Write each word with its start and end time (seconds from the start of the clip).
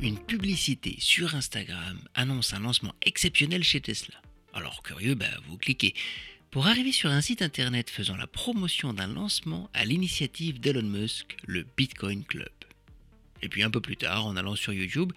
une 0.00 0.18
publicité 0.18 0.96
sur 1.00 1.34
Instagram 1.34 1.98
annonce 2.14 2.54
un 2.54 2.60
lancement 2.60 2.94
exceptionnel 3.02 3.64
chez 3.64 3.80
Tesla. 3.80 4.14
Alors 4.52 4.82
curieux, 4.82 5.14
bah, 5.14 5.26
vous 5.46 5.58
cliquez. 5.58 5.94
Pour 6.50 6.66
arriver 6.66 6.92
sur 6.92 7.10
un 7.10 7.20
site 7.20 7.42
internet 7.42 7.90
faisant 7.90 8.16
la 8.16 8.26
promotion 8.26 8.94
d'un 8.94 9.08
lancement 9.08 9.68
à 9.74 9.84
l'initiative 9.84 10.60
d'Elon 10.60 10.88
Musk, 10.88 11.36
le 11.46 11.66
Bitcoin 11.76 12.24
Club. 12.24 12.48
Et 13.42 13.48
puis 13.48 13.62
un 13.62 13.70
peu 13.70 13.80
plus 13.80 13.96
tard, 13.96 14.26
en 14.26 14.36
allant 14.36 14.56
sur 14.56 14.72
YouTube, 14.72 15.12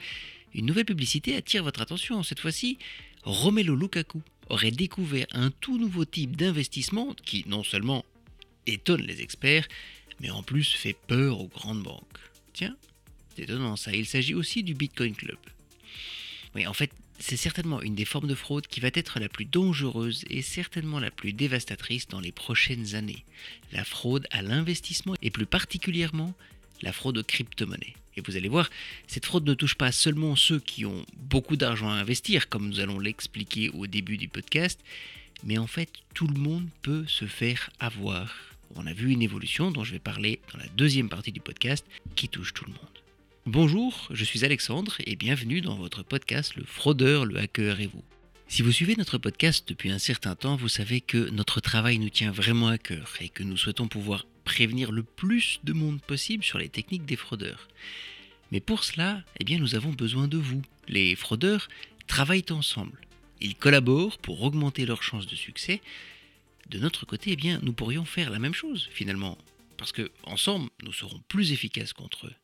une 0.54 0.66
nouvelle 0.66 0.86
publicité 0.86 1.36
attire 1.36 1.64
votre 1.64 1.82
attention. 1.82 2.24
Cette 2.24 2.40
fois-ci, 2.40 2.78
Romelo 3.24 3.76
Lukaku 3.76 4.22
aurait 4.50 4.72
découvert 4.72 5.28
un 5.32 5.52
tout 5.52 5.78
nouveau 5.78 6.06
type 6.06 6.36
d'investissement 6.36 7.16
qui 7.24 7.46
non 7.48 7.64
seulement 7.64 8.04
étonne 8.66 9.02
les 9.02 9.22
experts, 9.22 9.68
mais 10.20 10.32
en 10.32 10.44
plus 10.44 10.74
fait 10.74 10.98
peur 11.08 11.40
aux 11.40 11.48
grandes 11.48 11.84
banques. 11.84 12.20
Tiens, 12.54 12.76
étonnant 13.42 13.76
ça, 13.76 13.92
il 13.92 14.06
s'agit 14.06 14.34
aussi 14.34 14.64
du 14.64 14.74
Bitcoin 14.74 15.16
Club. 15.16 15.38
Oui, 16.56 16.68
en 16.68 16.74
fait, 16.74 16.92
c'est 17.20 17.38
certainement 17.38 17.82
une 17.82 17.96
des 17.96 18.06
formes 18.06 18.28
de 18.28 18.36
fraude 18.36 18.68
qui 18.68 18.80
va 18.80 18.90
être 18.94 19.20
la 19.20 19.30
plus 19.30 19.46
dangereuse 19.46 20.26
et 20.30 20.42
certainement 20.42 21.00
la 21.00 21.12
plus 21.12 21.34
dévastatrice 21.34 22.08
dans 22.08 22.20
les 22.20 22.32
prochaines 22.32 22.96
années. 22.96 23.24
La 23.72 23.84
fraude 23.84 24.28
à 24.32 24.42
l'investissement 24.42 25.16
et 25.22 25.30
plus 25.30 25.46
particulièrement 25.46 26.34
la 26.82 26.92
fraude 26.92 27.20
aux 27.20 27.24
crypto-monnaies. 27.24 27.96
Et 28.18 28.22
vous 28.22 28.36
allez 28.36 28.50
voir, 28.50 28.70
cette 29.08 29.26
fraude 29.26 29.46
ne 29.46 29.54
touche 29.54 29.76
pas 29.76 29.92
seulement 29.92 30.36
ceux 30.36 30.60
qui 30.60 30.86
ont 30.86 31.06
beaucoup 31.16 31.56
d'argent 31.56 31.90
à 31.90 31.94
investir, 31.94 32.50
comme 32.50 32.68
nous 32.68 32.80
allons 32.80 33.00
l'expliquer 33.00 33.70
au 33.70 33.88
début 33.88 34.18
du 34.18 34.28
podcast, 34.28 34.80
mais 35.44 35.58
en 35.58 35.68
fait 35.68 35.90
tout 36.14 36.28
le 36.28 36.38
monde 36.38 36.68
peut 36.82 37.06
se 37.08 37.26
faire 37.26 37.70
avoir. 37.80 38.36
On 38.76 38.88
a 38.88 38.94
vu 38.94 39.12
une 39.12 39.22
évolution 39.22 39.72
dont 39.72 39.84
je 39.84 39.94
vais 39.94 40.00
parler 40.00 40.40
dans 40.52 40.60
la 40.60 40.68
deuxième 40.68 41.10
partie 41.10 41.32
du 41.32 41.40
podcast 41.40 41.86
qui 42.16 42.28
touche 42.28 42.54
tout 42.54 42.66
le 42.66 42.72
monde. 42.72 42.91
Bonjour, 43.48 44.08
je 44.12 44.24
suis 44.24 44.46
Alexandre 44.46 44.98
et 45.04 45.16
bienvenue 45.16 45.62
dans 45.62 45.74
votre 45.74 46.04
podcast 46.04 46.56
Le 46.56 46.64
fraudeur, 46.64 47.26
le 47.26 47.40
hacker 47.40 47.80
et 47.80 47.88
vous. 47.88 48.04
Si 48.48 48.62
vous 48.62 48.72
suivez 48.72 48.96
notre 48.96 49.18
podcast 49.18 49.68
depuis 49.68 49.90
un 49.90 49.98
certain 49.98 50.36
temps, 50.36 50.56
vous 50.56 50.70
savez 50.70 51.02
que 51.02 51.32
notre 51.32 51.60
travail 51.60 51.98
nous 51.98 52.12
tient 52.12 52.30
vraiment 52.30 52.68
à 52.68 52.78
cœur 52.78 53.16
et 53.20 53.30
que 53.30 53.42
nous 53.42 53.58
souhaitons 53.58 53.88
pouvoir 53.88 54.28
prévenir 54.44 54.92
le 54.92 55.02
plus 55.02 55.60
de 55.64 55.74
monde 55.74 56.00
possible 56.02 56.44
sur 56.44 56.60
les 56.60 56.70
techniques 56.70 57.08
des 57.08 57.16
fraudeurs. 57.16 57.68
Mais 58.52 58.60
pour 58.60 58.84
cela, 58.84 59.24
eh 59.40 59.44
bien, 59.44 59.58
nous 59.58 59.74
avons 59.74 59.92
besoin 59.92 60.28
de 60.28 60.38
vous. 60.38 60.62
Les 60.88 61.16
fraudeurs 61.16 61.68
travaillent 62.06 62.46
ensemble. 62.52 63.02
Ils 63.40 63.56
collaborent 63.56 64.20
pour 64.20 64.44
augmenter 64.44 64.86
leurs 64.86 65.02
chances 65.02 65.26
de 65.26 65.36
succès. 65.36 65.82
De 66.70 66.78
notre 66.78 67.08
côté, 67.08 67.32
eh 67.32 67.38
bien, 67.38 67.60
nous 67.64 67.74
pourrions 67.74 68.06
faire 68.06 68.30
la 68.30 68.38
même 68.38 68.54
chose 68.54 68.88
finalement, 68.94 69.36
parce 69.78 69.94
que 69.94 70.12
ensemble, 70.26 70.70
nous 70.84 70.94
serons 70.94 71.20
plus 71.28 71.54
efficaces 71.54 71.94
contre 71.94 72.28
eux. 72.28 72.36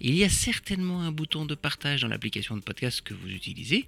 Il 0.00 0.14
y 0.14 0.24
a 0.24 0.28
certainement 0.28 1.02
un 1.02 1.12
bouton 1.12 1.46
de 1.46 1.54
partage 1.54 2.02
dans 2.02 2.08
l'application 2.08 2.56
de 2.56 2.62
podcast 2.62 3.00
que 3.00 3.14
vous 3.14 3.28
utilisez. 3.28 3.86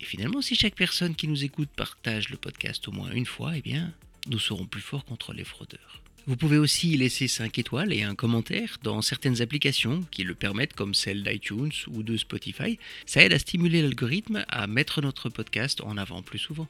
Et 0.00 0.04
finalement, 0.04 0.42
si 0.42 0.54
chaque 0.54 0.74
personne 0.74 1.14
qui 1.14 1.28
nous 1.28 1.44
écoute 1.44 1.68
partage 1.74 2.28
le 2.30 2.36
podcast 2.36 2.86
au 2.88 2.92
moins 2.92 3.10
une 3.10 3.26
fois, 3.26 3.56
eh 3.56 3.62
bien, 3.62 3.92
nous 4.28 4.38
serons 4.38 4.66
plus 4.66 4.80
forts 4.80 5.04
contre 5.04 5.32
les 5.32 5.44
fraudeurs. 5.44 6.02
Vous 6.26 6.36
pouvez 6.36 6.56
aussi 6.56 6.96
laisser 6.96 7.28
5 7.28 7.58
étoiles 7.58 7.92
et 7.92 8.02
un 8.02 8.14
commentaire 8.14 8.78
dans 8.82 9.02
certaines 9.02 9.42
applications 9.42 10.06
qui 10.10 10.24
le 10.24 10.34
permettent, 10.34 10.72
comme 10.72 10.94
celle 10.94 11.22
d'iTunes 11.22 11.72
ou 11.88 12.02
de 12.02 12.16
Spotify. 12.16 12.78
Ça 13.04 13.22
aide 13.22 13.34
à 13.34 13.38
stimuler 13.38 13.82
l'algorithme 13.82 14.44
à 14.48 14.66
mettre 14.66 15.02
notre 15.02 15.28
podcast 15.28 15.82
en 15.82 15.98
avant 15.98 16.22
plus 16.22 16.38
souvent. 16.38 16.68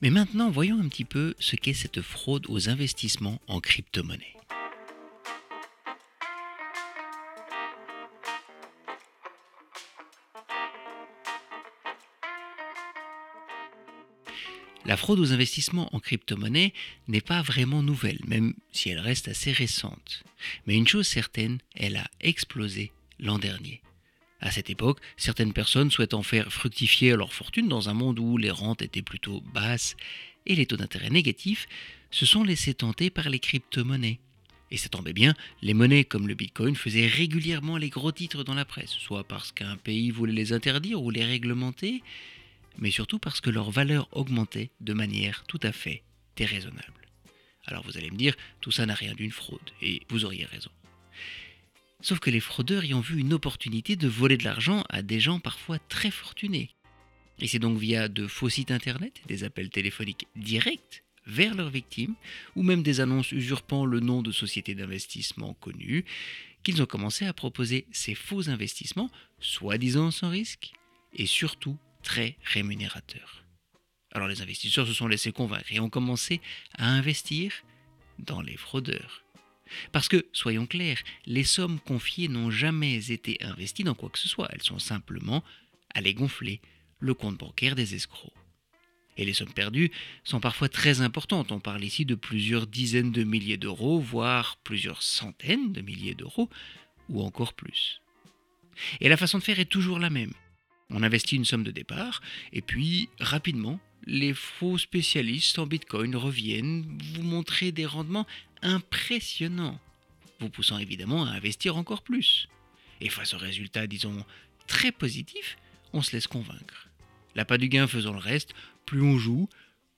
Mais 0.00 0.10
maintenant, 0.10 0.50
voyons 0.50 0.80
un 0.80 0.88
petit 0.88 1.04
peu 1.04 1.34
ce 1.38 1.56
qu'est 1.56 1.74
cette 1.74 2.00
fraude 2.00 2.46
aux 2.48 2.70
investissements 2.70 3.40
en 3.48 3.60
crypto-monnaie. 3.60 4.35
La 14.86 14.96
fraude 14.96 15.18
aux 15.18 15.32
investissements 15.32 15.92
en 15.96 15.98
crypto-monnaie 15.98 16.72
n'est 17.08 17.20
pas 17.20 17.42
vraiment 17.42 17.82
nouvelle, 17.82 18.20
même 18.24 18.54
si 18.70 18.88
elle 18.88 19.00
reste 19.00 19.26
assez 19.26 19.50
récente. 19.50 20.22
Mais 20.66 20.76
une 20.76 20.86
chose 20.86 21.08
certaine, 21.08 21.58
elle 21.74 21.96
a 21.96 22.06
explosé 22.20 22.92
l'an 23.18 23.40
dernier. 23.40 23.82
À 24.40 24.52
cette 24.52 24.70
époque, 24.70 25.00
certaines 25.16 25.52
personnes 25.52 25.90
souhaitant 25.90 26.22
faire 26.22 26.52
fructifier 26.52 27.16
leur 27.16 27.32
fortune 27.32 27.66
dans 27.66 27.88
un 27.88 27.94
monde 27.94 28.20
où 28.20 28.36
les 28.36 28.50
rentes 28.50 28.80
étaient 28.80 29.02
plutôt 29.02 29.40
basses 29.52 29.96
et 30.46 30.54
les 30.54 30.66
taux 30.66 30.76
d'intérêt 30.76 31.10
négatifs, 31.10 31.66
se 32.12 32.24
sont 32.24 32.44
laissés 32.44 32.74
tenter 32.74 33.10
par 33.10 33.28
les 33.28 33.40
crypto-monnaies. 33.40 34.20
Et 34.70 34.76
ça 34.76 34.88
tombait 34.88 35.12
bien, 35.12 35.34
les 35.62 35.74
monnaies 35.74 36.04
comme 36.04 36.28
le 36.28 36.34
Bitcoin 36.34 36.76
faisaient 36.76 37.08
régulièrement 37.08 37.76
les 37.76 37.88
gros 37.88 38.12
titres 38.12 38.44
dans 38.44 38.54
la 38.54 38.64
presse, 38.64 38.90
soit 38.90 39.24
parce 39.24 39.50
qu'un 39.50 39.76
pays 39.76 40.12
voulait 40.12 40.32
les 40.32 40.52
interdire 40.52 41.02
ou 41.02 41.10
les 41.10 41.24
réglementer, 41.24 42.02
mais 42.78 42.90
surtout 42.90 43.18
parce 43.18 43.40
que 43.40 43.50
leur 43.50 43.70
valeur 43.70 44.08
augmentait 44.12 44.70
de 44.80 44.92
manière 44.92 45.44
tout 45.44 45.60
à 45.62 45.72
fait 45.72 46.02
déraisonnable. 46.36 47.08
Alors 47.64 47.84
vous 47.84 47.96
allez 47.96 48.10
me 48.10 48.16
dire, 48.16 48.34
tout 48.60 48.70
ça 48.70 48.86
n'a 48.86 48.94
rien 48.94 49.14
d'une 49.14 49.30
fraude, 49.30 49.70
et 49.82 50.02
vous 50.08 50.24
auriez 50.24 50.44
raison. 50.44 50.70
Sauf 52.00 52.20
que 52.20 52.30
les 52.30 52.40
fraudeurs 52.40 52.84
y 52.84 52.94
ont 52.94 53.00
vu 53.00 53.18
une 53.18 53.32
opportunité 53.32 53.96
de 53.96 54.06
voler 54.06 54.36
de 54.36 54.44
l'argent 54.44 54.84
à 54.88 55.02
des 55.02 55.18
gens 55.18 55.40
parfois 55.40 55.78
très 55.78 56.10
fortunés. 56.10 56.70
Et 57.38 57.48
c'est 57.48 57.58
donc 57.58 57.78
via 57.78 58.08
de 58.08 58.26
faux 58.26 58.48
sites 58.48 58.70
internet, 58.70 59.20
des 59.26 59.44
appels 59.44 59.70
téléphoniques 59.70 60.26
directs 60.36 61.02
vers 61.26 61.54
leurs 61.54 61.70
victimes, 61.70 62.14
ou 62.54 62.62
même 62.62 62.82
des 62.82 63.00
annonces 63.00 63.32
usurpant 63.32 63.84
le 63.84 64.00
nom 64.00 64.22
de 64.22 64.30
sociétés 64.30 64.74
d'investissement 64.74 65.54
connues, 65.54 66.04
qu'ils 66.62 66.82
ont 66.82 66.86
commencé 66.86 67.26
à 67.26 67.32
proposer 67.32 67.86
ces 67.90 68.14
faux 68.14 68.48
investissements, 68.48 69.10
soi-disant 69.40 70.10
sans 70.10 70.30
risque, 70.30 70.72
et 71.14 71.26
surtout 71.26 71.76
très 72.06 72.38
rémunérateur. 72.44 73.44
Alors 74.12 74.28
les 74.28 74.40
investisseurs 74.40 74.86
se 74.86 74.94
sont 74.94 75.08
laissés 75.08 75.32
convaincre 75.32 75.70
et 75.70 75.80
ont 75.80 75.90
commencé 75.90 76.40
à 76.78 76.88
investir 76.88 77.52
dans 78.20 78.40
les 78.40 78.56
fraudeurs. 78.56 79.24
Parce 79.90 80.08
que, 80.08 80.24
soyons 80.32 80.66
clairs, 80.66 81.02
les 81.26 81.42
sommes 81.42 81.80
confiées 81.80 82.28
n'ont 82.28 82.52
jamais 82.52 83.10
été 83.10 83.36
investies 83.42 83.82
dans 83.82 83.96
quoi 83.96 84.08
que 84.08 84.20
ce 84.20 84.28
soit, 84.28 84.48
elles 84.52 84.62
sont 84.62 84.78
simplement 84.78 85.42
allées 85.94 86.14
gonfler 86.14 86.60
le 87.00 87.12
compte 87.12 87.38
bancaire 87.38 87.74
des 87.74 87.96
escrocs. 87.96 88.32
Et 89.16 89.24
les 89.24 89.32
sommes 89.32 89.52
perdues 89.52 89.90
sont 90.22 90.40
parfois 90.40 90.68
très 90.68 91.00
importantes, 91.00 91.50
on 91.50 91.58
parle 91.58 91.82
ici 91.82 92.04
de 92.04 92.14
plusieurs 92.14 92.68
dizaines 92.68 93.10
de 93.10 93.24
milliers 93.24 93.56
d'euros, 93.56 93.98
voire 93.98 94.58
plusieurs 94.62 95.02
centaines 95.02 95.72
de 95.72 95.80
milliers 95.80 96.14
d'euros, 96.14 96.48
ou 97.08 97.20
encore 97.22 97.54
plus. 97.54 98.00
Et 99.00 99.08
la 99.08 99.16
façon 99.16 99.38
de 99.38 99.42
faire 99.42 99.58
est 99.58 99.64
toujours 99.64 99.98
la 99.98 100.10
même. 100.10 100.34
On 100.90 101.02
investit 101.02 101.36
une 101.36 101.44
somme 101.44 101.64
de 101.64 101.70
départ, 101.70 102.20
et 102.52 102.62
puis 102.62 103.08
rapidement, 103.18 103.80
les 104.06 104.34
faux 104.34 104.78
spécialistes 104.78 105.58
en 105.58 105.66
Bitcoin 105.66 106.14
reviennent 106.14 106.98
vous 107.14 107.22
montrer 107.22 107.72
des 107.72 107.86
rendements 107.86 108.26
impressionnants, 108.62 109.80
vous 110.40 110.48
poussant 110.48 110.78
évidemment 110.78 111.24
à 111.24 111.30
investir 111.30 111.76
encore 111.76 112.02
plus. 112.02 112.48
Et 113.00 113.08
face 113.08 113.34
aux 113.34 113.38
résultats, 113.38 113.86
disons, 113.86 114.24
très 114.66 114.92
positifs, 114.92 115.58
on 115.92 116.02
se 116.02 116.12
laisse 116.12 116.28
convaincre. 116.28 116.88
La 117.34 117.44
pas 117.44 117.58
du 117.58 117.68
gain 117.68 117.86
faisant 117.86 118.12
le 118.12 118.18
reste, 118.18 118.54
plus 118.86 119.02
on 119.02 119.18
joue, 119.18 119.48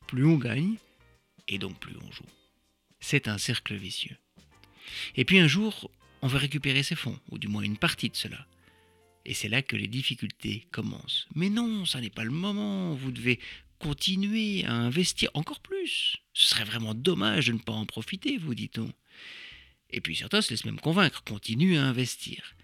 plus 0.06 0.24
on 0.24 0.36
gagne, 0.36 0.76
et 1.46 1.58
donc 1.58 1.78
plus 1.78 1.94
on 2.02 2.10
joue. 2.10 2.24
C'est 3.00 3.28
un 3.28 3.38
cercle 3.38 3.74
vicieux. 3.74 4.16
Et 5.16 5.24
puis 5.24 5.38
un 5.38 5.48
jour, 5.48 5.90
on 6.22 6.28
veut 6.28 6.38
récupérer 6.38 6.82
ses 6.82 6.96
fonds, 6.96 7.18
ou 7.30 7.38
du 7.38 7.48
moins 7.48 7.62
une 7.62 7.76
partie 7.76 8.08
de 8.08 8.16
cela. 8.16 8.46
Et 9.28 9.34
c'est 9.34 9.50
là 9.50 9.60
que 9.60 9.76
les 9.76 9.88
difficultés 9.88 10.66
commencent. 10.72 11.28
Mais 11.34 11.50
non, 11.50 11.84
ça 11.84 12.00
n'est 12.00 12.08
pas 12.08 12.24
le 12.24 12.30
moment, 12.30 12.94
vous 12.94 13.12
devez 13.12 13.38
continuer 13.78 14.64
à 14.64 14.72
investir 14.72 15.28
encore 15.34 15.60
plus. 15.60 16.16
Ce 16.32 16.48
serait 16.48 16.64
vraiment 16.64 16.94
dommage 16.94 17.48
de 17.48 17.52
ne 17.52 17.58
pas 17.58 17.74
en 17.74 17.84
profiter, 17.84 18.38
vous 18.38 18.54
dit-on. 18.54 18.90
Et 19.90 20.00
puis 20.00 20.16
certains 20.16 20.40
se 20.40 20.48
laissent 20.48 20.64
même 20.64 20.80
convaincre, 20.80 21.22
continuent 21.24 21.76
à 21.76 21.84
investir. 21.84 22.54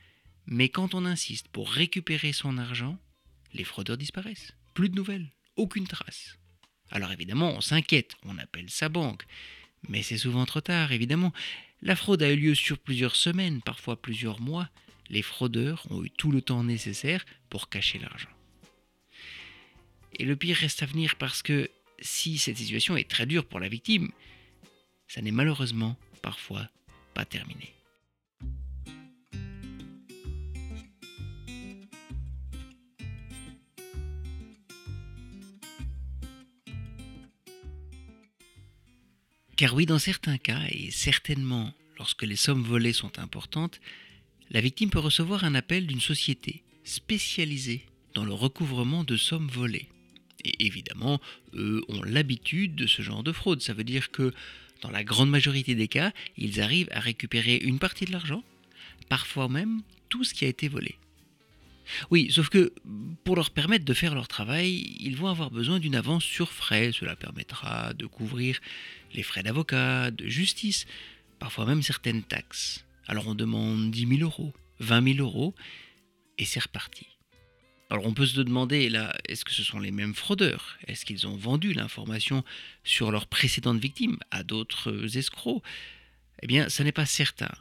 Mais 0.46 0.70
quand 0.70 0.94
on 0.94 1.04
insiste 1.04 1.48
pour 1.48 1.70
récupérer 1.70 2.32
son 2.32 2.56
argent, 2.56 2.98
les 3.52 3.64
fraudeurs 3.64 3.98
disparaissent. 3.98 4.54
Plus 4.72 4.88
de 4.88 4.96
nouvelles, 4.96 5.30
aucune 5.56 5.86
trace. 5.86 6.38
Alors 6.90 7.12
évidemment, 7.12 7.50
on 7.50 7.60
s'inquiète, 7.60 8.14
on 8.22 8.38
appelle 8.38 8.70
sa 8.70 8.88
banque. 8.88 9.26
Mais 9.90 10.02
c'est 10.02 10.16
souvent 10.16 10.46
trop 10.46 10.62
tard, 10.62 10.92
évidemment. 10.92 11.34
La 11.82 11.94
fraude 11.94 12.22
a 12.22 12.32
eu 12.32 12.36
lieu 12.36 12.54
sur 12.54 12.78
plusieurs 12.78 13.16
semaines, 13.16 13.60
parfois 13.60 14.00
plusieurs 14.00 14.40
mois, 14.40 14.70
les 15.08 15.22
fraudeurs 15.22 15.86
ont 15.90 16.04
eu 16.04 16.10
tout 16.10 16.30
le 16.30 16.42
temps 16.42 16.64
nécessaire 16.64 17.24
pour 17.50 17.68
cacher 17.68 17.98
l'argent. 17.98 18.30
Et 20.16 20.24
le 20.24 20.36
pire 20.36 20.56
reste 20.56 20.82
à 20.82 20.86
venir 20.86 21.16
parce 21.16 21.42
que 21.42 21.70
si 21.98 22.38
cette 22.38 22.56
situation 22.56 22.96
est 22.96 23.10
très 23.10 23.26
dure 23.26 23.44
pour 23.44 23.60
la 23.60 23.68
victime, 23.68 24.10
ça 25.08 25.20
n'est 25.22 25.30
malheureusement 25.30 25.96
parfois 26.22 26.68
pas 27.14 27.24
terminé. 27.24 27.74
Car 39.56 39.72
oui, 39.74 39.86
dans 39.86 40.00
certains 40.00 40.36
cas, 40.36 40.62
et 40.68 40.90
certainement 40.90 41.72
lorsque 41.96 42.22
les 42.22 42.36
sommes 42.36 42.64
volées 42.64 42.92
sont 42.92 43.20
importantes, 43.20 43.80
la 44.50 44.60
victime 44.60 44.90
peut 44.90 44.98
recevoir 44.98 45.44
un 45.44 45.54
appel 45.54 45.86
d'une 45.86 46.00
société 46.00 46.62
spécialisée 46.84 47.86
dans 48.14 48.24
le 48.24 48.32
recouvrement 48.32 49.04
de 49.04 49.16
sommes 49.16 49.48
volées. 49.48 49.88
Et 50.44 50.66
évidemment, 50.66 51.20
eux 51.54 51.82
ont 51.88 52.02
l'habitude 52.02 52.74
de 52.74 52.86
ce 52.86 53.02
genre 53.02 53.22
de 53.22 53.32
fraude. 53.32 53.62
Ça 53.62 53.72
veut 53.72 53.84
dire 53.84 54.10
que 54.10 54.32
dans 54.82 54.90
la 54.90 55.04
grande 55.04 55.30
majorité 55.30 55.74
des 55.74 55.88
cas, 55.88 56.12
ils 56.36 56.60
arrivent 56.60 56.90
à 56.92 57.00
récupérer 57.00 57.56
une 57.56 57.78
partie 57.78 58.04
de 58.04 58.12
l'argent, 58.12 58.44
parfois 59.08 59.48
même 59.48 59.82
tout 60.10 60.24
ce 60.24 60.34
qui 60.34 60.44
a 60.44 60.48
été 60.48 60.68
volé. 60.68 60.96
Oui, 62.10 62.30
sauf 62.30 62.48
que 62.48 62.72
pour 63.24 63.36
leur 63.36 63.50
permettre 63.50 63.84
de 63.84 63.94
faire 63.94 64.14
leur 64.14 64.28
travail, 64.28 64.96
ils 65.00 65.16
vont 65.16 65.28
avoir 65.28 65.50
besoin 65.50 65.80
d'une 65.80 65.94
avance 65.94 66.24
sur 66.24 66.52
frais. 66.52 66.92
Cela 66.92 67.16
permettra 67.16 67.92
de 67.94 68.06
couvrir 68.06 68.60
les 69.14 69.22
frais 69.22 69.42
d'avocat, 69.42 70.10
de 70.10 70.26
justice, 70.26 70.86
parfois 71.38 71.66
même 71.66 71.82
certaines 71.82 72.22
taxes. 72.22 72.83
Alors 73.06 73.28
on 73.28 73.34
demande 73.34 73.90
10 73.90 74.06
000 74.18 74.20
euros, 74.22 74.52
20 74.80 75.14
000 75.14 75.26
euros, 75.26 75.54
et 76.38 76.44
c'est 76.44 76.62
reparti. 76.62 77.06
Alors 77.90 78.06
on 78.06 78.14
peut 78.14 78.26
se 78.26 78.40
demander 78.40 78.88
là, 78.88 79.14
est-ce 79.28 79.44
que 79.44 79.52
ce 79.52 79.62
sont 79.62 79.78
les 79.78 79.90
mêmes 79.90 80.14
fraudeurs? 80.14 80.78
Est-ce 80.86 81.04
qu'ils 81.04 81.26
ont 81.26 81.36
vendu 81.36 81.74
l'information 81.74 82.42
sur 82.82 83.12
leurs 83.12 83.26
précédentes 83.26 83.78
victimes 83.78 84.18
à 84.30 84.42
d'autres 84.42 85.16
escrocs? 85.16 85.62
Eh 86.42 86.46
bien, 86.46 86.68
ça 86.68 86.82
n'est 86.82 86.92
pas 86.92 87.06
certain. 87.06 87.52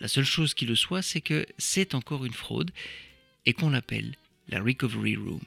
La 0.00 0.08
seule 0.08 0.24
chose 0.24 0.54
qui 0.54 0.66
le 0.66 0.74
soit, 0.74 1.02
c'est 1.02 1.20
que 1.20 1.46
c'est 1.58 1.94
encore 1.94 2.24
une 2.24 2.32
fraude 2.32 2.70
et 3.46 3.52
qu'on 3.52 3.70
l'appelle 3.70 4.14
la 4.48 4.60
Recovery 4.60 5.16
Room. 5.16 5.40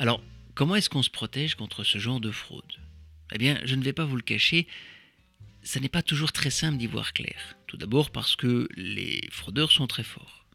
Alors, 0.00 0.22
comment 0.54 0.76
est-ce 0.76 0.88
qu'on 0.88 1.02
se 1.02 1.10
protège 1.10 1.56
contre 1.56 1.82
ce 1.82 1.98
genre 1.98 2.20
de 2.20 2.30
fraude? 2.30 2.78
Eh 3.32 3.38
bien, 3.38 3.60
je 3.64 3.74
ne 3.74 3.82
vais 3.82 3.92
pas 3.92 4.04
vous 4.04 4.14
le 4.14 4.22
cacher, 4.22 4.68
ça 5.64 5.80
n'est 5.80 5.88
pas 5.88 6.02
toujours 6.02 6.30
très 6.30 6.50
simple 6.50 6.78
d'y 6.78 6.86
voir 6.86 7.12
clair. 7.12 7.56
Tout 7.66 7.76
d'abord 7.76 8.12
parce 8.12 8.36
que 8.36 8.68
les 8.76 9.28
fraudeurs 9.32 9.72
sont 9.72 9.88
très 9.88 10.04
forts. 10.04 10.46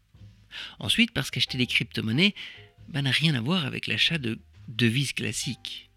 Ensuite, 0.78 1.12
parce 1.12 1.30
qu'acheter 1.30 1.58
des 1.58 1.66
crypto-monnaies 1.66 2.34
ben, 2.88 3.02
n'a 3.02 3.10
rien 3.10 3.34
à 3.34 3.42
voir 3.42 3.66
avec 3.66 3.86
l'achat 3.86 4.16
de 4.16 4.38
devises 4.68 5.12
classiques. 5.12 5.90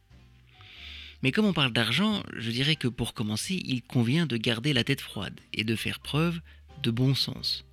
Mais 1.24 1.32
comme 1.32 1.46
on 1.46 1.54
parle 1.54 1.72
d'argent, 1.72 2.24
je 2.36 2.52
dirais 2.52 2.76
que 2.76 2.90
pour 2.90 3.14
commencer, 3.14 3.62
il 3.64 3.82
convient 3.82 4.26
de 4.26 4.36
garder 4.36 4.74
la 4.74 4.84
tête 4.84 5.02
froide 5.02 5.40
et 5.54 5.64
de 5.64 5.76
faire 5.78 6.02
preuve 6.02 6.42
de 6.84 6.92
bon 6.92 7.16
sens. 7.16 7.64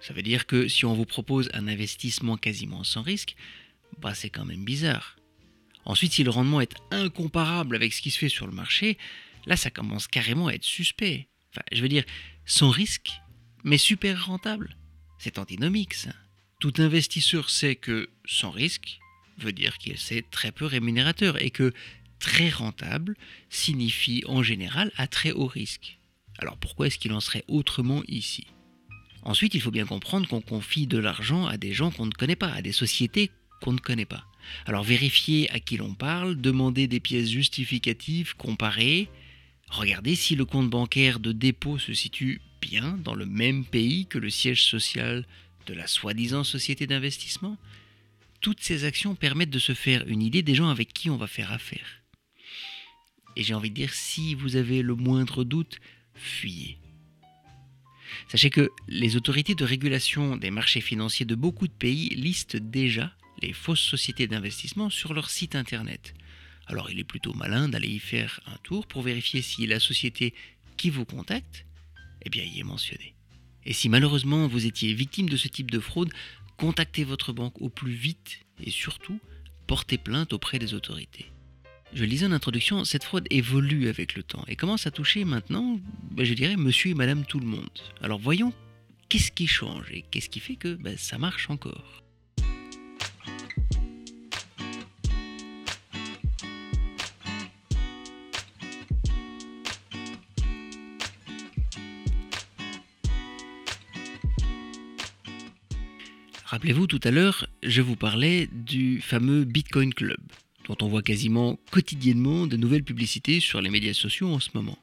Ça 0.00 0.14
veut 0.14 0.22
dire 0.22 0.46
que 0.46 0.66
si 0.66 0.84
on 0.84 0.94
vous 0.94 1.06
propose 1.06 1.48
un 1.54 1.68
investissement 1.68 2.36
quasiment 2.36 2.82
sans 2.82 3.02
risque, 3.02 3.36
c'est 4.14 4.30
quand 4.30 4.44
même 4.44 4.64
bizarre. 4.64 5.16
Ensuite, 5.84 6.12
si 6.12 6.24
le 6.24 6.30
rendement 6.30 6.60
est 6.60 6.76
incomparable 6.90 7.76
avec 7.76 7.92
ce 7.92 8.02
qui 8.02 8.10
se 8.10 8.18
fait 8.18 8.28
sur 8.28 8.46
le 8.46 8.52
marché, 8.52 8.98
là 9.46 9.56
ça 9.56 9.70
commence 9.70 10.06
carrément 10.06 10.48
à 10.48 10.52
être 10.52 10.64
suspect. 10.64 11.28
Enfin, 11.52 11.62
je 11.72 11.82
veux 11.82 11.88
dire, 11.88 12.04
sans 12.44 12.70
risque, 12.70 13.12
mais 13.64 13.78
super 13.78 14.26
rentable. 14.26 14.76
C'est 15.18 15.38
antinomique 15.38 15.94
ça. 15.94 16.14
Tout 16.60 16.74
investisseur 16.78 17.50
sait 17.50 17.76
que 17.76 18.10
sans 18.24 18.50
risque 18.50 19.00
veut 19.38 19.52
dire 19.52 19.78
qu'il 19.78 19.98
c'est 19.98 20.28
très 20.30 20.52
peu 20.52 20.66
rémunérateur 20.66 21.42
et 21.42 21.50
que 21.50 21.72
très 22.18 22.50
rentable 22.50 23.16
signifie 23.48 24.22
en 24.26 24.42
général 24.42 24.92
à 24.96 25.06
très 25.06 25.32
haut 25.32 25.46
risque. 25.46 25.98
Alors 26.38 26.58
pourquoi 26.58 26.86
est-ce 26.86 26.98
qu'il 26.98 27.12
en 27.12 27.20
serait 27.20 27.44
autrement 27.48 28.02
ici? 28.06 28.46
Ensuite, 29.22 29.54
il 29.54 29.60
faut 29.60 29.70
bien 29.70 29.84
comprendre 29.84 30.28
qu'on 30.28 30.40
confie 30.40 30.86
de 30.86 30.98
l'argent 30.98 31.46
à 31.46 31.56
des 31.56 31.72
gens 31.72 31.90
qu'on 31.90 32.06
ne 32.06 32.12
connaît 32.12 32.36
pas, 32.36 32.52
à 32.52 32.62
des 32.62 32.72
sociétés 32.72 33.30
qu'on 33.60 33.72
ne 33.72 33.78
connaît 33.78 34.06
pas. 34.06 34.24
Alors 34.66 34.84
vérifiez 34.84 35.50
à 35.50 35.60
qui 35.60 35.76
l'on 35.76 35.94
parle, 35.94 36.40
demandez 36.40 36.86
des 36.86 37.00
pièces 37.00 37.28
justificatives, 37.28 38.36
comparez, 38.36 39.08
regardez 39.68 40.16
si 40.16 40.34
le 40.36 40.44
compte 40.44 40.70
bancaire 40.70 41.20
de 41.20 41.32
dépôt 41.32 41.78
se 41.78 41.94
situe 41.94 42.40
bien 42.60 42.98
dans 43.04 43.14
le 43.14 43.26
même 43.26 43.64
pays 43.64 44.06
que 44.06 44.18
le 44.18 44.30
siège 44.30 44.64
social 44.64 45.26
de 45.66 45.74
la 45.74 45.86
soi-disant 45.86 46.44
société 46.44 46.86
d'investissement. 46.86 47.56
Toutes 48.40 48.60
ces 48.60 48.84
actions 48.84 49.14
permettent 49.14 49.50
de 49.50 49.58
se 49.58 49.74
faire 49.74 50.06
une 50.06 50.22
idée 50.22 50.42
des 50.42 50.54
gens 50.54 50.68
avec 50.68 50.92
qui 50.92 51.10
on 51.10 51.16
va 51.16 51.26
faire 51.26 51.52
affaire. 51.52 52.02
Et 53.36 53.42
j'ai 53.42 53.54
envie 53.54 53.70
de 53.70 53.74
dire, 53.74 53.92
si 53.92 54.34
vous 54.34 54.56
avez 54.56 54.82
le 54.82 54.94
moindre 54.94 55.44
doute, 55.44 55.78
fuyez. 56.14 56.78
Sachez 58.28 58.50
que 58.50 58.70
les 58.88 59.16
autorités 59.16 59.54
de 59.54 59.64
régulation 59.64 60.36
des 60.36 60.50
marchés 60.50 60.80
financiers 60.80 61.26
de 61.26 61.34
beaucoup 61.34 61.68
de 61.68 61.72
pays 61.72 62.08
listent 62.10 62.56
déjà 62.56 63.14
les 63.42 63.52
fausses 63.52 63.80
sociétés 63.80 64.26
d'investissement 64.26 64.90
sur 64.90 65.14
leur 65.14 65.30
site 65.30 65.54
internet. 65.54 66.14
Alors 66.66 66.90
il 66.90 66.98
est 66.98 67.04
plutôt 67.04 67.32
malin 67.34 67.68
d'aller 67.68 67.88
y 67.88 67.98
faire 67.98 68.40
un 68.46 68.56
tour 68.62 68.86
pour 68.86 69.02
vérifier 69.02 69.42
si 69.42 69.66
la 69.66 69.80
société 69.80 70.34
qui 70.76 70.90
vous 70.90 71.04
contacte, 71.04 71.66
eh 72.22 72.30
bien, 72.30 72.44
y 72.44 72.60
est 72.60 72.64
mentionnée. 72.64 73.14
Et 73.64 73.72
si 73.72 73.88
malheureusement 73.88 74.46
vous 74.46 74.66
étiez 74.66 74.94
victime 74.94 75.28
de 75.28 75.36
ce 75.36 75.48
type 75.48 75.70
de 75.70 75.80
fraude, 75.80 76.12
contactez 76.56 77.04
votre 77.04 77.32
banque 77.32 77.60
au 77.60 77.68
plus 77.68 77.92
vite 77.92 78.40
et 78.62 78.70
surtout 78.70 79.20
portez 79.66 79.98
plainte 79.98 80.32
auprès 80.32 80.58
des 80.58 80.74
autorités. 80.74 81.30
Je 81.92 82.04
lisais 82.04 82.26
en 82.26 82.32
introduction, 82.32 82.84
cette 82.84 83.04
fraude 83.04 83.26
évolue 83.30 83.88
avec 83.88 84.14
le 84.14 84.22
temps 84.22 84.44
et 84.46 84.54
commence 84.54 84.86
à 84.86 84.92
toucher 84.92 85.24
maintenant, 85.24 85.80
ben, 86.12 86.24
je 86.24 86.34
dirais, 86.34 86.56
monsieur 86.56 86.92
et 86.92 86.94
madame 86.94 87.24
tout 87.24 87.40
le 87.40 87.46
monde. 87.46 87.68
Alors 88.00 88.20
voyons 88.20 88.52
qu'est-ce 89.08 89.32
qui 89.32 89.48
change 89.48 89.90
et 89.90 90.02
qu'est-ce 90.02 90.28
qui 90.28 90.40
fait 90.40 90.56
que 90.56 90.74
ben, 90.74 90.96
ça 90.96 91.18
marche 91.18 91.50
encore? 91.50 92.02
Rappelez-vous 106.60 106.88
tout 106.88 107.00
à 107.04 107.10
l'heure, 107.10 107.46
je 107.62 107.80
vous 107.80 107.96
parlais 107.96 108.46
du 108.52 109.00
fameux 109.00 109.44
Bitcoin 109.44 109.94
Club 109.94 110.20
dont 110.68 110.76
on 110.82 110.88
voit 110.88 111.00
quasiment 111.00 111.58
quotidiennement 111.70 112.46
de 112.46 112.58
nouvelles 112.58 112.84
publicités 112.84 113.40
sur 113.40 113.62
les 113.62 113.70
médias 113.70 113.94
sociaux 113.94 114.28
en 114.28 114.40
ce 114.40 114.50
moment. 114.52 114.76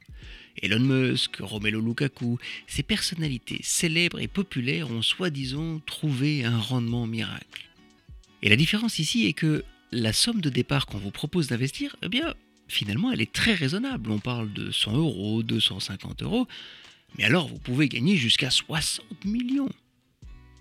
Elon 0.60 0.80
Musk, 0.80 1.36
Romelo 1.38 1.80
Lukaku, 1.80 2.40
ces 2.66 2.82
personnalités 2.82 3.60
célèbres 3.62 4.18
et 4.18 4.26
populaires 4.26 4.90
ont 4.90 5.02
soi-disant 5.02 5.78
trouvé 5.86 6.44
un 6.44 6.58
rendement 6.58 7.06
miracle. 7.06 7.70
Et 8.42 8.48
la 8.48 8.56
différence 8.56 8.98
ici 8.98 9.28
est 9.28 9.32
que 9.32 9.62
la 9.92 10.12
somme 10.12 10.40
de 10.40 10.50
départ 10.50 10.84
qu'on 10.86 10.98
vous 10.98 11.12
propose 11.12 11.46
d'investir, 11.46 11.94
eh 12.02 12.08
bien, 12.08 12.34
finalement, 12.66 13.12
elle 13.12 13.20
est 13.20 13.32
très 13.32 13.54
raisonnable. 13.54 14.10
On 14.10 14.18
parle 14.18 14.52
de 14.52 14.72
100 14.72 14.96
euros, 14.96 15.44
250 15.44 16.24
euros, 16.24 16.48
mais 17.16 17.22
alors 17.22 17.46
vous 17.46 17.60
pouvez 17.60 17.88
gagner 17.88 18.16
jusqu'à 18.16 18.50
60 18.50 19.24
millions. 19.24 19.70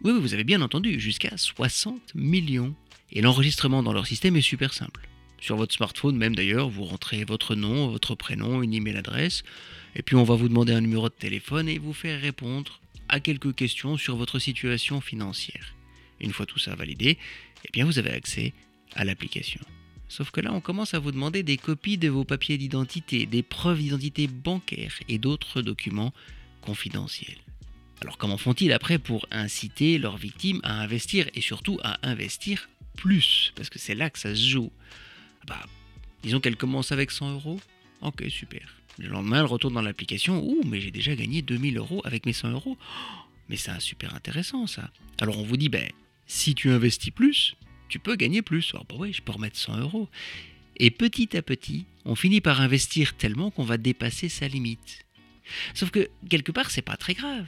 Oui, 0.04 0.14
vous 0.20 0.34
avez 0.34 0.44
bien 0.44 0.62
entendu, 0.62 1.00
jusqu'à 1.00 1.36
60 1.36 2.14
millions. 2.14 2.76
Et 3.12 3.22
l'enregistrement 3.22 3.82
dans 3.82 3.94
leur 3.94 4.06
système 4.06 4.36
est 4.36 4.42
super 4.42 4.74
simple. 4.74 5.08
Sur 5.40 5.56
votre 5.56 5.74
smartphone 5.74 6.18
même 6.18 6.36
d'ailleurs, 6.36 6.70
vous 6.70 6.84
rentrez 6.84 7.24
votre 7.24 7.56
nom, 7.56 7.88
votre 7.88 8.16
prénom, 8.16 8.62
une 8.62 8.74
email 8.74 8.98
adresse, 8.98 9.44
et 9.96 10.04
puis 10.04 10.16
on 10.16 10.24
va 10.24 10.36
vous 10.36 10.50
demander 10.50 10.74
un 10.74 10.82
numéro 10.82 11.10
de 11.10 11.14
téléphone 11.14 11.70
et 11.70 11.80
vous 11.80 11.94
faire 11.94 12.22
répondre 12.22 12.80
à 13.10 13.20
quelques 13.20 13.56
questions 13.56 13.98
sur 13.98 14.16
votre 14.18 14.40
situation 14.40 15.02
financière. 15.02 15.74
Une 16.20 16.34
fois 16.34 16.46
tout 16.46 16.60
ça 16.60 16.76
validé, 16.76 17.18
eh 17.66 17.70
bien 17.72 17.86
vous 17.86 18.00
avez 18.00 18.12
accès 18.12 18.54
à 18.96 19.06
l'application. 19.06 19.62
Sauf 20.10 20.32
que 20.32 20.42
là, 20.42 20.54
on 20.54 20.62
commence 20.62 20.94
à 20.94 21.00
vous 21.00 21.12
demander 21.12 21.44
des 21.44 21.58
copies 21.58 21.98
de 21.98 22.08
vos 22.08 22.24
papiers 22.24 22.58
d'identité, 22.58 23.26
des 23.26 23.44
preuves 23.44 23.80
d'identité 23.80 24.28
bancaire 24.28 24.94
et 25.10 25.18
d'autres 25.18 25.62
documents 25.62 26.14
confidentiels. 26.62 27.38
Alors 28.02 28.18
comment 28.18 28.38
font-ils 28.38 28.72
après 28.72 29.00
pour 29.00 29.26
inciter 29.32 29.98
leurs 29.98 30.18
victimes 30.18 30.60
à 30.64 30.82
investir 30.82 31.28
et 31.34 31.42
surtout 31.42 31.80
à 31.84 32.08
investir 32.08 32.70
plus? 32.96 33.54
Parce 33.56 33.70
que 33.70 33.80
c'est 33.80 33.96
là 33.96 34.10
que 34.10 34.20
ça 34.20 34.36
se 34.36 34.48
joue. 34.48 34.72
Bah, 35.48 35.66
disons 36.24 36.40
qu'elle 36.40 36.58
commence 36.58 36.92
avec 36.92 37.12
100 37.12 37.34
euros. 37.34 37.60
Ok, 38.02 38.24
super. 38.30 38.76
Le 39.00 39.08
lendemain, 39.08 39.40
elle 39.40 39.46
retourne 39.46 39.74
dans 39.74 39.82
l'application. 39.82 40.44
Ouh, 40.44 40.62
mais 40.66 40.82
j'ai 40.82 40.92
déjà 40.92 41.16
gagné 41.16 41.42
2000 41.42 41.78
euros 41.78 42.02
avec 42.06 42.26
mes 42.26 42.34
100 42.34 42.52
euros. 42.52 42.78
mais 43.50 43.56
c'est 43.56 43.80
super 43.80 44.14
intéressant 44.14 44.68
ça. 44.68 44.92
Alors 45.20 45.40
on 45.40 45.44
vous 45.44 45.58
dit, 45.58 45.70
ben, 45.70 45.90
si 46.28 46.54
tu 46.54 46.70
investis 46.70 47.12
plus, 47.12 47.56
tu 47.90 48.00
peux 48.00 48.16
gagner 48.16 48.42
plus. 48.42 48.72
Alors 48.74 48.86
bah 48.86 48.96
oui, 49.00 49.14
je 49.14 49.22
peux 49.22 49.32
remettre 49.32 49.58
100 49.58 49.78
euros. 49.80 50.10
Et 50.80 50.92
petit 50.92 51.36
à 51.36 51.42
petit, 51.42 51.86
on 52.06 52.16
finit 52.16 52.42
par 52.42 52.62
investir 52.62 53.16
tellement 53.16 53.50
qu'on 53.50 53.64
va 53.64 53.78
dépasser 53.78 54.30
sa 54.30 54.48
limite. 54.48 55.06
Sauf 55.74 55.90
que 55.90 56.10
quelque 56.30 56.52
part, 56.52 56.70
c'est 56.70 56.82
pas 56.82 56.98
très 56.98 57.14
grave. 57.14 57.48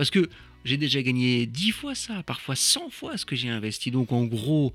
Parce 0.00 0.08
que 0.08 0.30
j'ai 0.64 0.78
déjà 0.78 1.02
gagné 1.02 1.44
10 1.44 1.72
fois 1.72 1.94
ça, 1.94 2.22
parfois 2.22 2.56
100 2.56 2.88
fois 2.88 3.18
ce 3.18 3.26
que 3.26 3.36
j'ai 3.36 3.50
investi. 3.50 3.90
Donc 3.90 4.12
en 4.12 4.24
gros, 4.24 4.72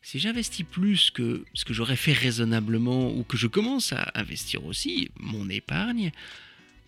si 0.00 0.20
j'investis 0.20 0.64
plus 0.64 1.10
que 1.10 1.44
ce 1.54 1.64
que 1.64 1.74
j'aurais 1.74 1.96
fait 1.96 2.12
raisonnablement 2.12 3.12
ou 3.12 3.24
que 3.24 3.36
je 3.36 3.48
commence 3.48 3.92
à 3.92 4.12
investir 4.14 4.64
aussi 4.64 5.10
mon 5.18 5.48
épargne, 5.48 6.12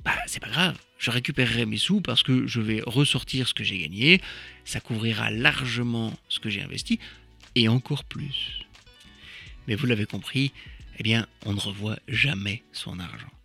bah 0.05 0.15
c'est 0.29 0.39
pas 0.39 0.49
grave. 0.49 0.79
Je 0.97 1.11
récupérerai 1.11 1.67
mes 1.67 1.77
sous 1.77 2.01
parce 2.01 2.23
que 2.23 2.47
je 2.47 2.61
vais 2.61 2.83
ressortir 2.87 3.49
ce 3.49 3.55
que 3.55 3.65
j'ai 3.65 3.79
gagné, 3.79 4.21
ça 4.65 4.79
couvrira 4.79 5.33
largement 5.33 6.17
ce 6.29 6.39
que 6.39 6.51
j'ai 6.51 6.63
investi 6.63 7.01
et 7.57 7.67
encore 7.67 8.05
plus. 8.05 8.61
Mais 9.67 9.75
vous 9.75 9.87
l'avez 9.87 10.07
compris, 10.07 10.53
eh 11.01 11.03
bien, 11.03 11.27
on 11.47 11.53
ne 11.53 11.59
revoit 11.59 11.99
jamais 12.07 12.63
son 12.71 13.01
argent. 13.01 13.42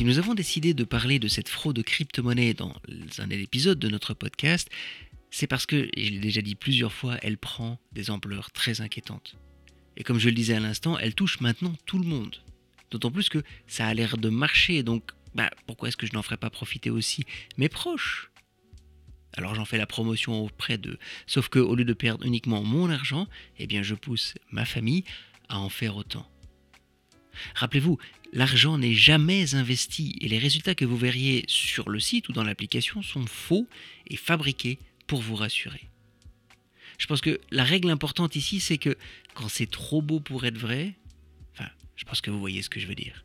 Si 0.00 0.06
nous 0.06 0.18
avons 0.18 0.32
décidé 0.32 0.72
de 0.72 0.84
parler 0.84 1.18
de 1.18 1.28
cette 1.28 1.50
fraude 1.50 1.76
de 1.76 1.82
crypto-monnaie 1.82 2.54
dans 2.54 2.74
un 3.18 3.28
épisode 3.28 3.78
de 3.78 3.90
notre 3.90 4.14
podcast, 4.14 4.70
c'est 5.30 5.46
parce 5.46 5.66
que, 5.66 5.90
je 5.94 6.10
l'ai 6.12 6.20
déjà 6.20 6.40
dit 6.40 6.54
plusieurs 6.54 6.94
fois, 6.94 7.18
elle 7.20 7.36
prend 7.36 7.78
des 7.92 8.10
ampleurs 8.10 8.50
très 8.50 8.80
inquiétantes. 8.80 9.36
Et 9.98 10.02
comme 10.02 10.18
je 10.18 10.30
le 10.30 10.34
disais 10.34 10.54
à 10.54 10.60
l'instant, 10.60 10.96
elle 10.96 11.14
touche 11.14 11.42
maintenant 11.42 11.74
tout 11.84 11.98
le 11.98 12.06
monde. 12.06 12.36
D'autant 12.90 13.10
plus 13.10 13.28
que 13.28 13.42
ça 13.66 13.86
a 13.88 13.92
l'air 13.92 14.16
de 14.16 14.30
marcher, 14.30 14.82
donc 14.82 15.10
bah, 15.34 15.50
pourquoi 15.66 15.90
est-ce 15.90 15.98
que 15.98 16.06
je 16.06 16.14
n'en 16.14 16.22
ferais 16.22 16.38
pas 16.38 16.48
profiter 16.48 16.88
aussi 16.88 17.26
mes 17.58 17.68
proches? 17.68 18.30
Alors 19.34 19.54
j'en 19.54 19.66
fais 19.66 19.76
la 19.76 19.86
promotion 19.86 20.46
auprès 20.46 20.78
d'eux. 20.78 20.98
Sauf 21.26 21.50
que 21.50 21.58
au 21.58 21.74
lieu 21.74 21.84
de 21.84 21.92
perdre 21.92 22.24
uniquement 22.24 22.62
mon 22.62 22.88
argent, 22.88 23.28
eh 23.58 23.66
bien 23.66 23.82
je 23.82 23.94
pousse 23.94 24.32
ma 24.50 24.64
famille 24.64 25.04
à 25.50 25.58
en 25.58 25.68
faire 25.68 25.96
autant. 25.96 26.26
Rappelez-vous, 27.54 27.98
l'argent 28.32 28.78
n'est 28.78 28.94
jamais 28.94 29.54
investi 29.54 30.16
et 30.20 30.28
les 30.28 30.38
résultats 30.38 30.74
que 30.74 30.84
vous 30.84 30.96
verriez 30.96 31.44
sur 31.48 31.88
le 31.88 32.00
site 32.00 32.28
ou 32.28 32.32
dans 32.32 32.44
l'application 32.44 33.02
sont 33.02 33.26
faux 33.26 33.68
et 34.06 34.16
fabriqués 34.16 34.78
pour 35.06 35.20
vous 35.20 35.36
rassurer. 35.36 35.88
Je 36.98 37.06
pense 37.06 37.20
que 37.20 37.40
la 37.50 37.64
règle 37.64 37.90
importante 37.90 38.36
ici, 38.36 38.60
c'est 38.60 38.78
que 38.78 38.96
quand 39.34 39.48
c'est 39.48 39.70
trop 39.70 40.02
beau 40.02 40.20
pour 40.20 40.44
être 40.44 40.58
vrai, 40.58 40.94
enfin, 41.54 41.70
je 41.96 42.04
pense 42.04 42.20
que 42.20 42.30
vous 42.30 42.38
voyez 42.38 42.62
ce 42.62 42.68
que 42.68 42.78
je 42.78 42.86
veux 42.86 42.94
dire. 42.94 43.24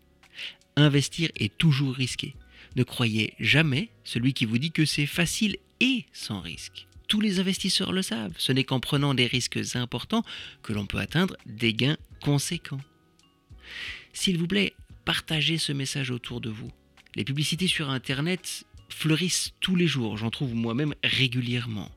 Investir 0.77 1.29
est 1.35 1.57
toujours 1.57 1.93
risqué. 1.93 2.35
Ne 2.75 2.83
croyez 2.83 3.33
jamais 3.39 3.89
celui 4.03 4.33
qui 4.33 4.45
vous 4.45 4.57
dit 4.57 4.71
que 4.71 4.85
c'est 4.85 5.05
facile 5.05 5.57
et 5.79 6.05
sans 6.13 6.39
risque. 6.39 6.87
Tous 7.07 7.21
les 7.21 7.39
investisseurs 7.39 7.91
le 7.91 8.01
savent, 8.01 8.33
ce 8.37 8.51
n'est 8.51 8.63
qu'en 8.63 8.79
prenant 8.79 9.13
des 9.13 9.27
risques 9.27 9.59
importants 9.75 10.23
que 10.63 10.73
l'on 10.73 10.85
peut 10.85 10.97
atteindre 10.97 11.37
des 11.45 11.73
gains 11.73 11.97
conséquents. 12.21 12.81
S'il 14.15 14.37
vous 14.37 14.47
plaît, 14.47 14.73
partagez 15.03 15.57
ce 15.57 15.73
message 15.73 16.09
autour 16.09 16.39
de 16.39 16.49
vous. 16.49 16.71
Les 17.15 17.25
publicités 17.25 17.67
sur 17.67 17.89
Internet 17.89 18.63
fleurissent 18.87 19.53
tous 19.59 19.75
les 19.75 19.87
jours, 19.87 20.15
j'en 20.15 20.31
trouve 20.31 20.55
moi-même 20.55 20.95
régulièrement. 21.03 21.91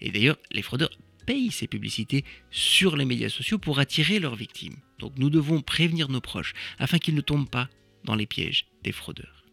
Et 0.00 0.10
d'ailleurs, 0.10 0.38
les 0.50 0.62
fraudeurs 0.62 0.90
payent 1.26 1.52
ces 1.52 1.66
publicités 1.66 2.24
sur 2.50 2.96
les 2.96 3.04
médias 3.04 3.28
sociaux 3.28 3.58
pour 3.58 3.80
attirer 3.80 4.18
leurs 4.18 4.34
victimes. 4.34 4.76
Donc 4.98 5.12
nous 5.18 5.28
devons 5.28 5.60
prévenir 5.60 6.08
nos 6.08 6.22
proches 6.22 6.54
afin 6.78 6.98
qu'ils 6.98 7.14
ne 7.14 7.20
tombent 7.20 7.50
pas 7.50 7.68
dans 8.04 8.14
les 8.14 8.26
pièges 8.26 8.66
des 8.82 8.92
fraudeurs. 8.92 9.44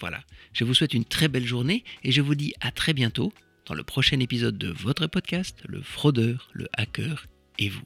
Voilà, 0.00 0.24
je 0.54 0.64
vous 0.64 0.72
souhaite 0.72 0.94
une 0.94 1.04
très 1.04 1.28
belle 1.28 1.46
journée 1.46 1.84
et 2.02 2.12
je 2.12 2.22
vous 2.22 2.34
dis 2.34 2.54
à 2.60 2.70
très 2.70 2.94
bientôt 2.94 3.30
dans 3.66 3.74
le 3.74 3.84
prochain 3.84 4.20
épisode 4.20 4.56
de 4.56 4.70
votre 4.70 5.06
podcast, 5.06 5.62
Le 5.66 5.82
fraudeur, 5.82 6.48
le 6.54 6.66
hacker 6.72 7.26
et 7.58 7.68
vous. 7.68 7.84